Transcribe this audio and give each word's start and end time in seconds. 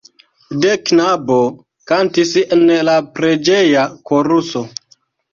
De 0.61 0.69
knabo 0.89 1.35
kantis 1.91 2.31
en 2.55 2.63
la 2.87 2.95
preĝeja 3.19 3.83
koruso. 4.13 4.63